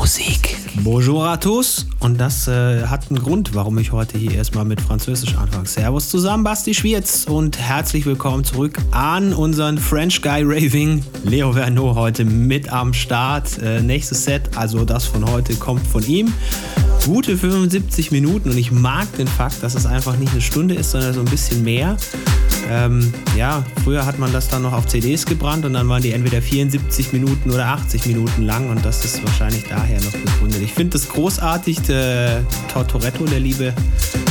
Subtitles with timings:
[0.00, 0.56] Musik.
[0.76, 1.86] Bonjour à tous.
[1.98, 5.68] Und das äh, hat einen Grund, warum ich heute hier erstmal mit Französisch anfange.
[5.68, 11.04] Servus zusammen, Basti Schwierz und herzlich willkommen zurück an unseren French Guy Raving.
[11.24, 13.58] Leo Verneau heute mit am Start.
[13.58, 16.32] Äh, nächstes Set, also das von heute, kommt von ihm.
[17.04, 20.92] Gute 75 Minuten und ich mag den Fakt, dass es einfach nicht eine Stunde ist,
[20.92, 21.98] sondern so ein bisschen mehr.
[22.68, 26.12] Ähm, ja, früher hat man das dann noch auf CDs gebrannt und dann waren die
[26.12, 30.62] entweder 74 Minuten oder 80 Minuten lang und das ist wahrscheinlich daher noch begründet.
[30.62, 31.80] Ich finde das großartig.
[31.82, 33.72] Der Tortoretto, der Liebe,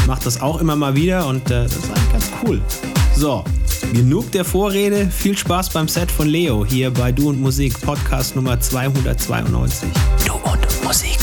[0.07, 2.61] macht das auch immer mal wieder und äh, das ist eigentlich ganz cool.
[3.15, 3.43] So,
[3.93, 5.07] genug der Vorrede.
[5.09, 9.89] Viel Spaß beim Set von Leo hier bei Du und Musik, Podcast Nummer 292.
[10.25, 11.18] Du und Musik.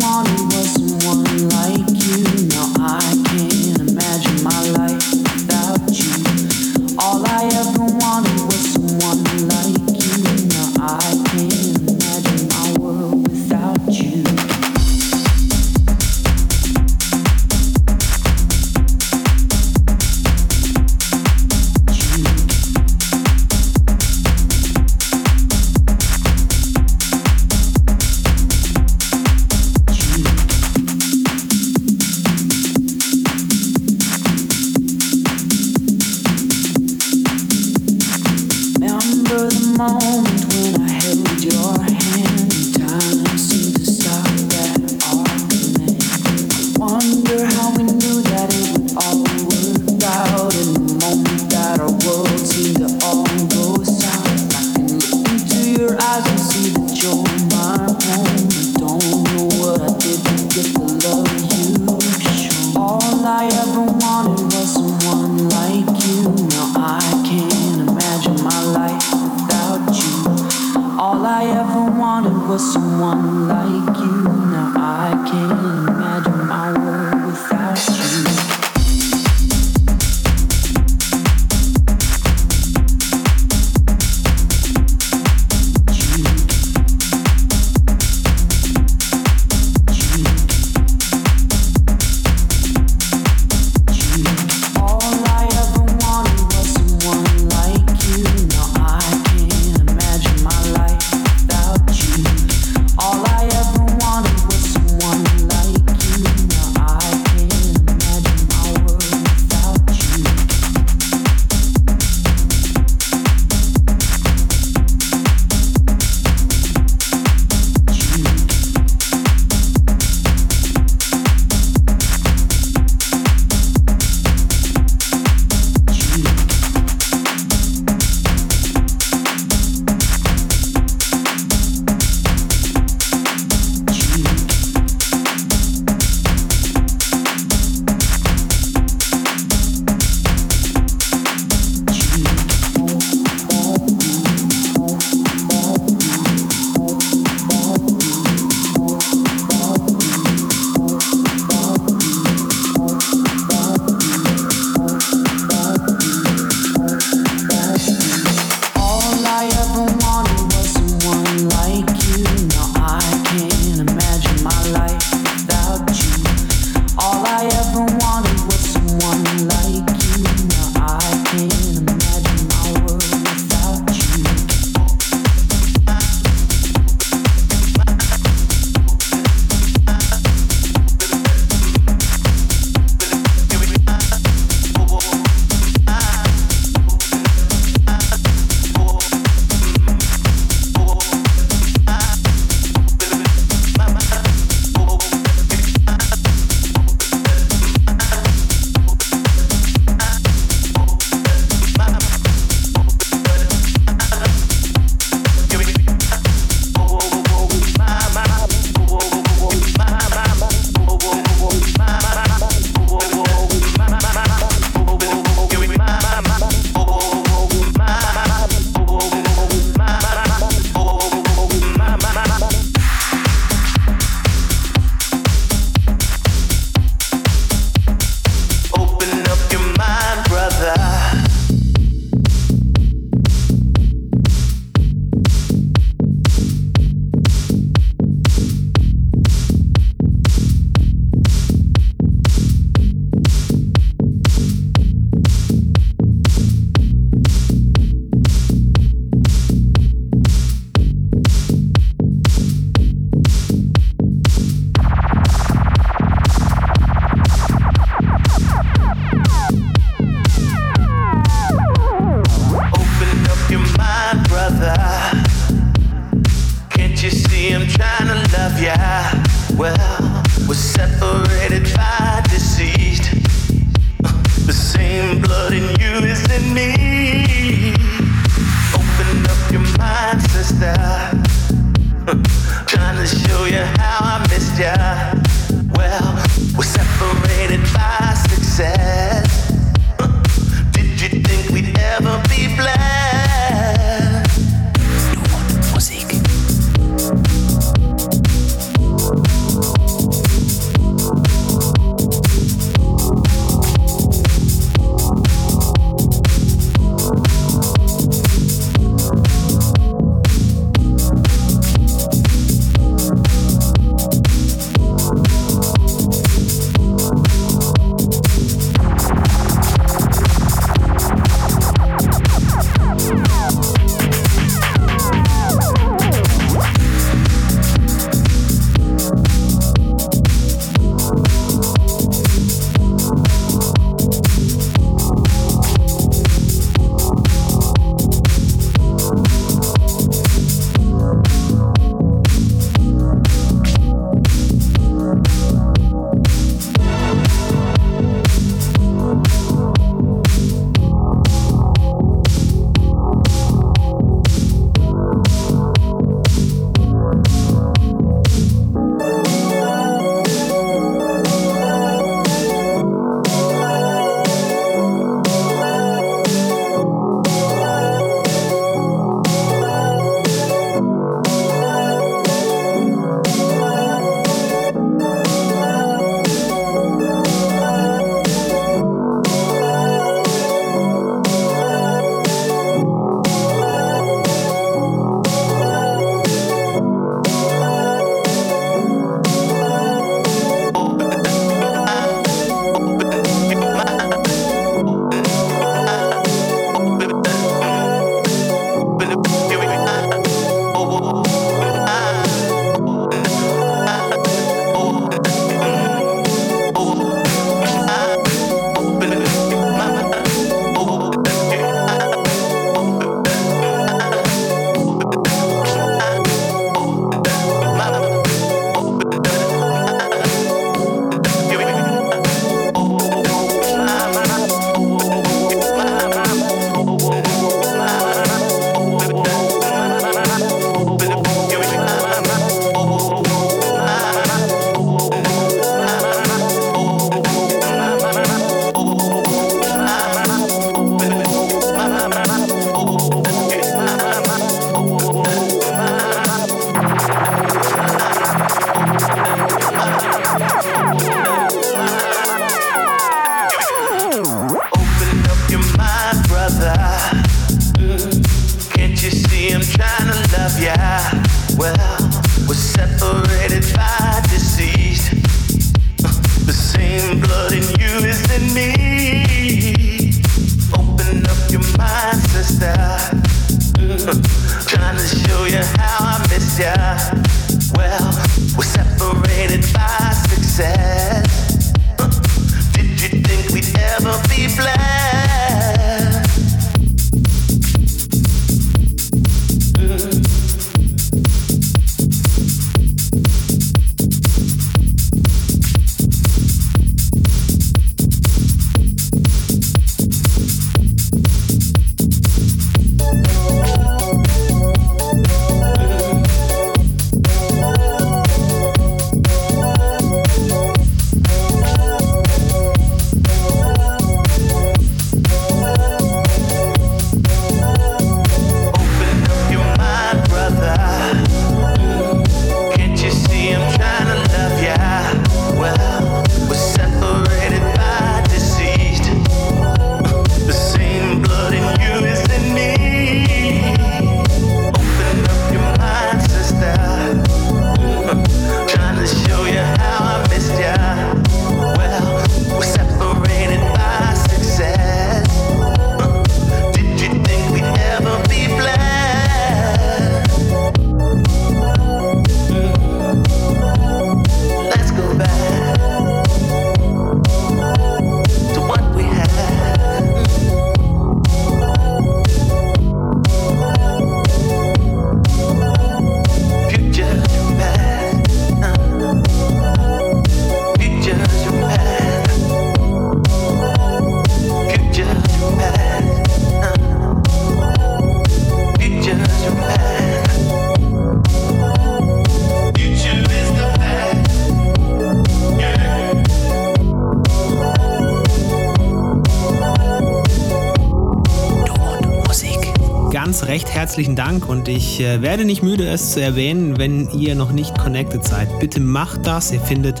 [593.90, 597.76] Herzlichen Dank und ich äh, werde nicht müde, es zu erwähnen, wenn ihr noch nicht
[597.76, 598.60] connected seid.
[598.60, 599.50] Bitte macht das.
[599.50, 600.00] Ihr findet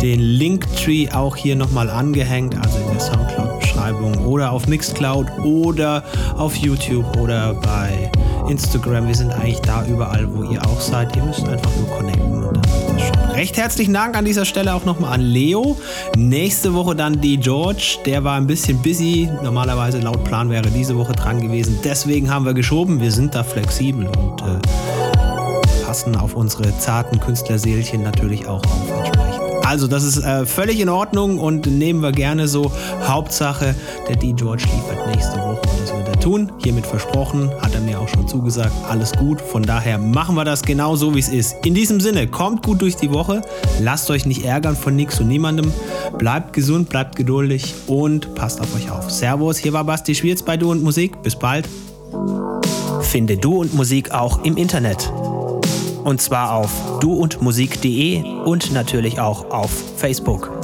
[0.00, 6.04] den Linktree auch hier nochmal angehängt, also in der Soundcloud-Beschreibung oder auf Mixcloud oder
[6.38, 8.10] auf YouTube oder bei
[8.48, 9.06] Instagram.
[9.06, 11.14] Wir sind eigentlich da überall, wo ihr auch seid.
[11.14, 13.30] Ihr müsst einfach nur connecten und dann ist das schon.
[13.32, 15.76] Recht herzlichen Dank an dieser Stelle auch nochmal an Leo.
[16.18, 17.98] Nächste Woche dann die George.
[18.04, 19.30] Der war ein bisschen busy.
[19.44, 21.78] Normalerweise laut Plan wäre diese Woche dran gewesen.
[21.84, 23.00] Deswegen haben wir geschoben.
[23.00, 29.12] Wir sind da flexibel und äh, passen auf unsere zarten Künstlerseelchen natürlich auch auf.
[29.64, 32.72] Also das ist äh, völlig in Ordnung und nehmen wir gerne so.
[33.04, 33.76] Hauptsache,
[34.08, 34.32] der D.
[34.32, 36.52] George liefert nächste Woche das wird er tun.
[36.62, 38.72] Hiermit versprochen, hat er mir auch schon zugesagt.
[38.88, 39.40] Alles gut.
[39.40, 41.64] Von daher machen wir das genau so, wie es ist.
[41.64, 43.42] In diesem Sinne, kommt gut durch die Woche.
[43.80, 45.72] Lasst euch nicht ärgern von nix und niemandem.
[46.18, 49.10] Bleibt gesund, bleibt geduldig und passt auf euch auf.
[49.10, 51.22] Servus, hier war Basti Schwierz bei Du und Musik.
[51.22, 51.68] Bis bald.
[53.02, 55.12] Finde Du und Musik auch im Internet.
[56.04, 56.70] Und zwar auf
[57.00, 60.57] duundmusik.de und natürlich auch auf Facebook.